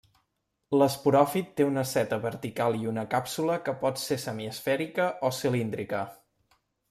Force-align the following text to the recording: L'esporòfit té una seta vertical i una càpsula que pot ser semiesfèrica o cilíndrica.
L'esporòfit 0.81 1.51
té 1.59 1.67
una 1.71 1.83
seta 1.89 2.19
vertical 2.23 2.79
i 2.79 2.89
una 2.93 3.05
càpsula 3.13 3.59
que 3.67 3.77
pot 3.85 4.03
ser 4.07 4.19
semiesfèrica 4.25 5.05
o 5.29 5.31
cilíndrica. 5.43 6.03